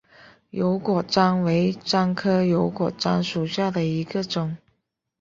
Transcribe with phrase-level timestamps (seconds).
[0.49, 4.57] 油果樟为樟科油果樟属下的一个种。